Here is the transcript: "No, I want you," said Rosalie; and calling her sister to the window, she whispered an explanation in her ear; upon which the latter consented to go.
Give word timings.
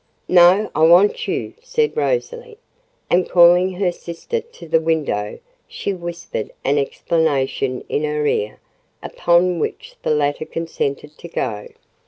"No, 0.27 0.71
I 0.73 0.81
want 0.83 1.27
you," 1.27 1.53
said 1.61 1.95
Rosalie; 1.95 2.57
and 3.11 3.29
calling 3.29 3.73
her 3.73 3.91
sister 3.91 4.39
to 4.41 4.67
the 4.67 4.81
window, 4.81 5.37
she 5.67 5.93
whispered 5.93 6.49
an 6.65 6.79
explanation 6.79 7.81
in 7.87 8.03
her 8.05 8.25
ear; 8.25 8.59
upon 9.03 9.59
which 9.59 9.95
the 10.01 10.09
latter 10.09 10.45
consented 10.45 11.19
to 11.19 11.27
go. 11.27 11.67